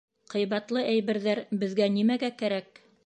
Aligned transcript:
Ҡыйбатлы 0.33 0.81
әйберҙәр 0.93 1.41
беҙгә 1.65 1.91
нимәгә 1.99 2.33
кәрәк? 2.41 2.83